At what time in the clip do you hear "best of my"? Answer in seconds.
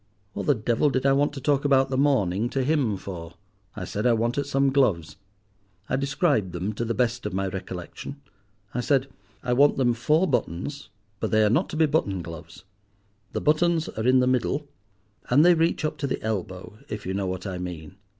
6.95-7.47